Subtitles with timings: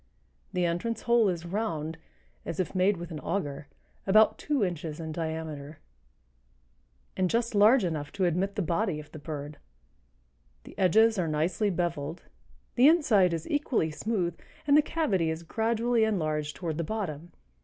[0.51, 1.99] The entrance hole is round,
[2.43, 3.67] as if made with an auger,
[4.07, 5.77] about two inches in diameter,
[7.15, 9.59] and just large enough to admit the body of the bird;
[10.63, 12.23] the edges are nicely beveled,
[12.73, 14.35] the inside is equally smooth,
[14.65, 17.31] and the cavity is gradually enlarged toward the bottom.